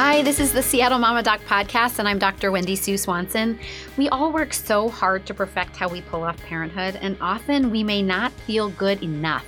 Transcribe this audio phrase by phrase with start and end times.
[0.00, 2.52] Hi, this is the Seattle Mama Doc podcast, and I'm Dr.
[2.52, 3.58] Wendy Sue Swanson.
[3.96, 7.82] We all work so hard to perfect how we pull off parenthood, and often we
[7.82, 9.44] may not feel good enough.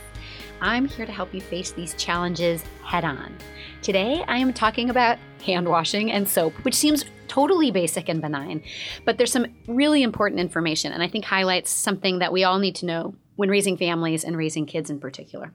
[0.60, 3.32] I'm here to help you face these challenges head on.
[3.80, 8.60] Today, I am talking about hand washing and soap, which seems totally basic and benign,
[9.04, 12.74] but there's some really important information, and I think highlights something that we all need
[12.76, 15.52] to know when raising families and raising kids in particular.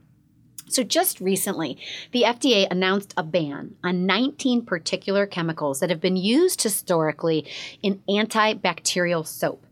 [0.67, 1.77] So, just recently,
[2.11, 7.45] the FDA announced a ban on 19 particular chemicals that have been used historically
[7.83, 9.65] in antibacterial soap.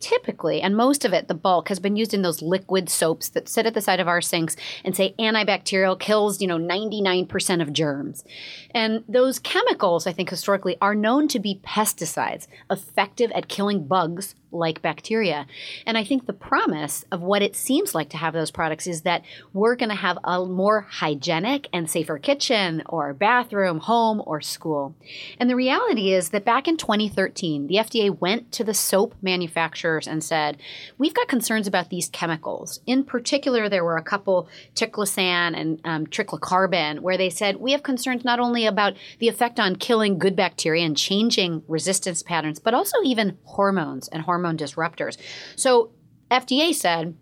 [0.00, 3.48] Typically, and most of it, the bulk, has been used in those liquid soaps that
[3.48, 7.72] sit at the side of our sinks and say antibacterial kills, you know, 99% of
[7.72, 8.24] germs.
[8.70, 14.36] And those chemicals, I think historically, are known to be pesticides, effective at killing bugs
[14.50, 15.46] like bacteria.
[15.86, 19.02] And I think the promise of what it seems like to have those products is
[19.02, 24.40] that we're going to have a more hygienic and safer kitchen or bathroom, home, or
[24.40, 24.94] school.
[25.38, 29.14] And the reality is that back in 2013, the FDA went to the soap
[29.84, 30.58] and said,
[30.98, 32.80] We've got concerns about these chemicals.
[32.86, 37.82] In particular, there were a couple, triclosan and um, triclocarban, where they said, We have
[37.82, 42.74] concerns not only about the effect on killing good bacteria and changing resistance patterns, but
[42.74, 45.16] also even hormones and hormone disruptors.
[45.56, 45.92] So
[46.30, 47.16] FDA said,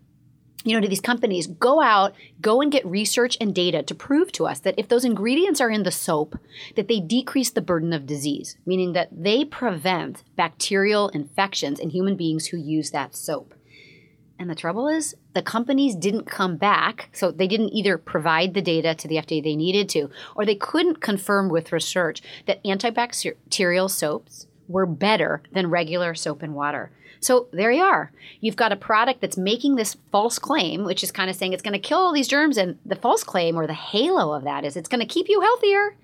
[0.67, 4.31] you know, to these companies, go out, go and get research and data to prove
[4.33, 6.37] to us that if those ingredients are in the soap,
[6.75, 12.15] that they decrease the burden of disease, meaning that they prevent bacterial infections in human
[12.15, 13.53] beings who use that soap.
[14.39, 17.09] And the trouble is, the companies didn't come back.
[17.11, 20.55] So they didn't either provide the data to the FDA they needed to, or they
[20.55, 26.91] couldn't confirm with research that antibacterial soaps were better than regular soap and water.
[27.19, 28.11] So there you are.
[28.41, 31.63] You've got a product that's making this false claim, which is kind of saying it's
[31.63, 32.57] going to kill all these germs.
[32.57, 35.41] And the false claim or the halo of that is it's going to keep you
[35.41, 35.95] healthier.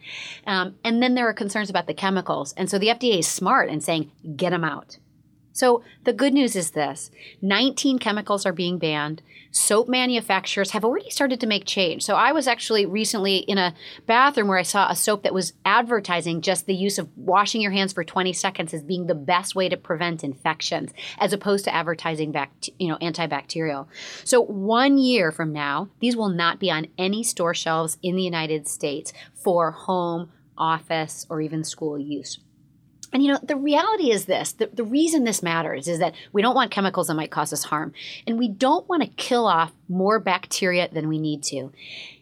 [0.47, 2.53] Um, and then there are concerns about the chemicals.
[2.53, 4.97] And so the FDA is smart and saying, get them out.
[5.53, 9.21] So the good news is this 19 chemicals are being banned.
[9.51, 12.01] Soap manufacturers have already started to make change.
[12.01, 13.75] So I was actually recently in a
[14.07, 17.71] bathroom where I saw a soap that was advertising just the use of washing your
[17.71, 21.73] hands for 20 seconds as being the best way to prevent infections, as opposed to
[21.73, 23.87] advertising back, you know, antibacterial.
[24.23, 28.23] So one year from now, these will not be on any store shelves in the
[28.23, 32.39] United States for home, office, or even school use.
[33.13, 36.41] And you know, the reality is this the, the reason this matters is that we
[36.41, 37.93] don't want chemicals that might cause us harm.
[38.27, 41.71] And we don't want to kill off more bacteria than we need to.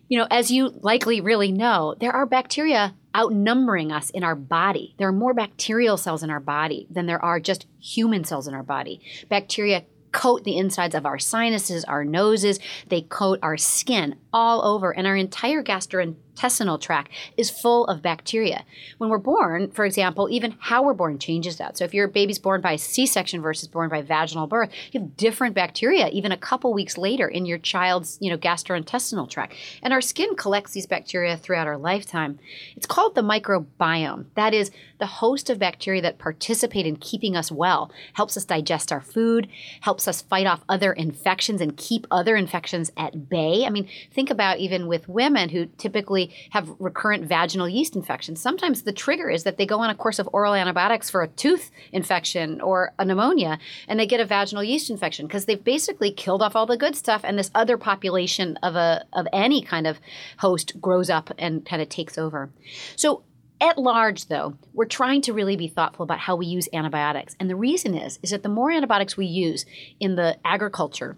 [0.09, 4.93] You know, as you likely really know, there are bacteria outnumbering us in our body.
[4.97, 8.53] There are more bacterial cells in our body than there are just human cells in
[8.53, 8.99] our body.
[9.29, 14.91] Bacteria coat the insides of our sinuses, our noses, they coat our skin all over,
[14.91, 18.63] and our entire gastrointestinal intestinal tract is full of bacteria.
[18.97, 21.77] When we're born, for example, even how we're born changes that.
[21.77, 25.55] So if your baby's born by C-section versus born by vaginal birth, you have different
[25.55, 29.55] bacteria even a couple weeks later in your child's, you know, gastrointestinal tract.
[29.83, 32.39] And our skin collects these bacteria throughout our lifetime.
[32.75, 34.25] It's called the microbiome.
[34.35, 38.91] That is the host of bacteria that participate in keeping us well, helps us digest
[38.91, 39.47] our food,
[39.81, 43.65] helps us fight off other infections and keep other infections at bay.
[43.65, 48.41] I mean, think about even with women who typically have recurrent vaginal yeast infections.
[48.41, 51.27] Sometimes the trigger is that they go on a course of oral antibiotics for a
[51.27, 56.11] tooth infection or a pneumonia and they get a vaginal yeast infection because they've basically
[56.11, 59.87] killed off all the good stuff and this other population of a of any kind
[59.87, 59.99] of
[60.37, 62.49] host grows up and kind of takes over.
[62.95, 63.23] So
[63.59, 67.49] at large though we're trying to really be thoughtful about how we use antibiotics and
[67.49, 69.65] the reason is is that the more antibiotics we use
[69.99, 71.15] in the agriculture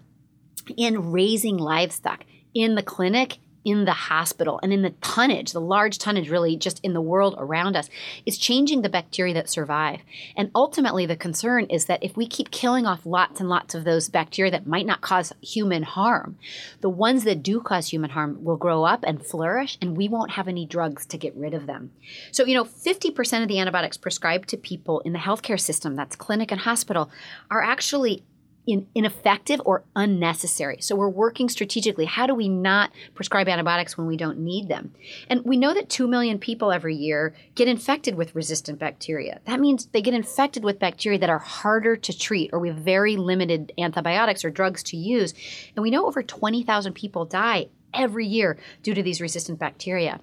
[0.76, 5.98] in raising livestock in the clinic in the hospital and in the tonnage, the large
[5.98, 7.88] tonnage really just in the world around us,
[8.26, 10.00] is changing the bacteria that survive.
[10.36, 13.84] And ultimately, the concern is that if we keep killing off lots and lots of
[13.84, 16.36] those bacteria that might not cause human harm,
[16.80, 20.32] the ones that do cause human harm will grow up and flourish, and we won't
[20.32, 21.92] have any drugs to get rid of them.
[22.32, 26.16] So, you know, 50% of the antibiotics prescribed to people in the healthcare system, that's
[26.16, 27.10] clinic and hospital,
[27.50, 28.24] are actually
[28.66, 30.78] in, ineffective or unnecessary.
[30.80, 32.04] So we're working strategically.
[32.06, 34.92] How do we not prescribe antibiotics when we don't need them?
[35.28, 39.40] And we know that 2 million people every year get infected with resistant bacteria.
[39.46, 42.78] That means they get infected with bacteria that are harder to treat or we have
[42.78, 45.34] very limited antibiotics or drugs to use.
[45.76, 50.20] And we know over 20,000 people die every year due to these resistant bacteria.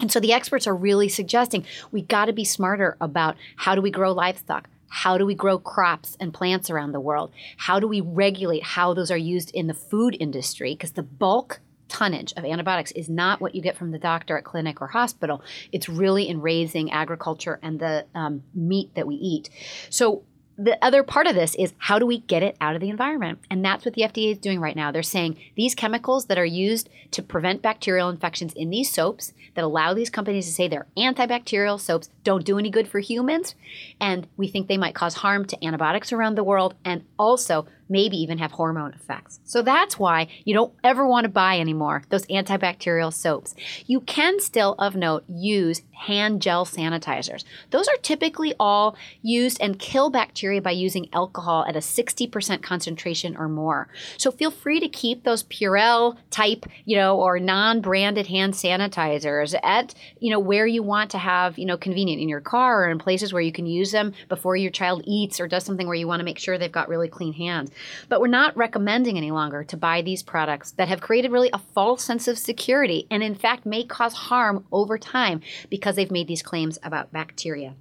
[0.00, 3.80] And so the experts are really suggesting we got to be smarter about how do
[3.80, 4.68] we grow livestock?
[4.94, 7.32] How do we grow crops and plants around the world?
[7.56, 10.74] How do we regulate how those are used in the food industry?
[10.74, 14.44] Because the bulk tonnage of antibiotics is not what you get from the doctor at
[14.44, 15.42] clinic or hospital.
[15.72, 19.48] It's really in raising agriculture and the um, meat that we eat.
[19.88, 20.24] So
[20.62, 23.40] the other part of this is how do we get it out of the environment?
[23.50, 24.92] And that's what the FDA is doing right now.
[24.92, 29.64] They're saying these chemicals that are used to prevent bacterial infections in these soaps that
[29.64, 33.56] allow these companies to say they're antibacterial soaps don't do any good for humans.
[34.00, 38.16] And we think they might cause harm to antibiotics around the world and also maybe
[38.16, 39.38] even have hormone effects.
[39.44, 43.54] So that's why you don't ever want to buy anymore those antibacterial soaps.
[43.86, 47.44] You can still, of note, use hand gel sanitizers.
[47.70, 53.36] Those are typically all used and kill bacteria by using alcohol at a 60% concentration
[53.36, 53.88] or more.
[54.16, 59.94] So feel free to keep those Purell type, you know, or non-branded hand sanitizers at,
[60.18, 62.98] you know, where you want to have, you know, convenient in your car or in
[62.98, 66.08] places where you can use them before your child eats or does something where you
[66.08, 67.70] want to make sure they've got really clean hands.
[68.08, 71.58] But we're not recommending any longer to buy these products that have created really a
[71.58, 75.40] false sense of security and, in fact, may cause harm over time
[75.70, 77.74] because they've made these claims about bacteria.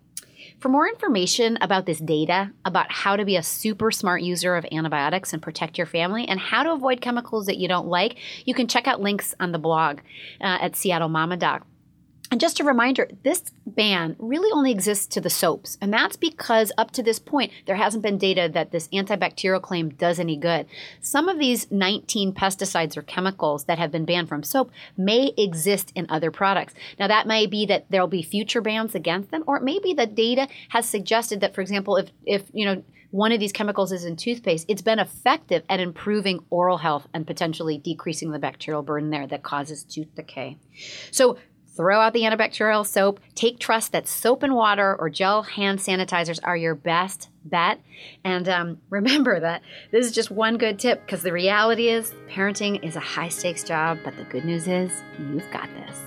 [0.60, 4.66] For more information about this data, about how to be a super smart user of
[4.72, 8.54] antibiotics and protect your family, and how to avoid chemicals that you don't like, you
[8.54, 10.00] can check out links on the blog
[10.40, 11.66] uh, at Seattle Mama Doc.
[12.32, 15.78] And just a reminder, this ban really only exists to the soaps.
[15.82, 19.90] And that's because up to this point, there hasn't been data that this antibacterial claim
[19.90, 20.66] does any good.
[21.02, 25.92] Some of these 19 pesticides or chemicals that have been banned from soap may exist
[25.94, 26.74] in other products.
[26.98, 29.94] Now, that may be that there'll be future bans against them, or it may be
[29.96, 32.82] that data has suggested that, for example, if, if you know,
[33.12, 37.28] one of these chemicals is in toothpaste, it's been effective at improving oral health and
[37.28, 40.58] potentially decreasing the bacterial burden there that causes tooth decay.
[41.12, 41.38] So
[41.76, 43.20] throw out the antibacterial soap.
[43.36, 47.80] Take trust that soap and water or gel hand sanitizers are your best bet.
[48.24, 52.84] And um, remember that this is just one good tip because the reality is parenting
[52.84, 55.98] is a high stakes job, but the good news is you've got this.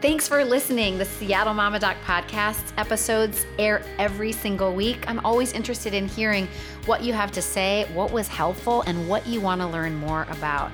[0.00, 0.96] Thanks for listening.
[0.96, 5.04] The Seattle Mama Doc podcast episodes air every single week.
[5.08, 6.46] I'm always interested in hearing
[6.86, 10.24] what you have to say, what was helpful, and what you want to learn more
[10.30, 10.70] about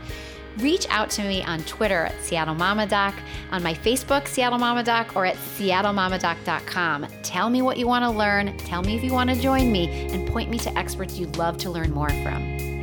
[0.59, 3.15] reach out to me on Twitter at Seattle Mama Doc,
[3.51, 7.07] on my Facebook, Seattle Mama Doc, or at seattlemamadoc.com.
[7.23, 9.89] Tell me what you want to learn, tell me if you want to join me,
[10.13, 12.74] and point me to experts you'd love to learn more from.